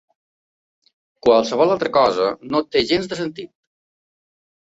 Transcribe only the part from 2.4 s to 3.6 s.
no té gens de sentit.